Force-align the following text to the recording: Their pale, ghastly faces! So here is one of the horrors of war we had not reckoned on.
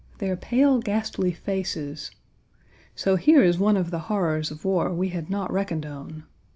Their 0.17 0.35
pale, 0.35 0.79
ghastly 0.79 1.31
faces! 1.31 2.09
So 2.95 3.17
here 3.17 3.43
is 3.43 3.59
one 3.59 3.77
of 3.77 3.91
the 3.91 3.99
horrors 4.09 4.49
of 4.49 4.65
war 4.65 4.91
we 4.91 5.09
had 5.09 5.29
not 5.29 5.53
reckoned 5.53 5.85
on. 5.85 6.23